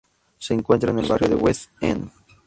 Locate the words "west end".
1.35-2.09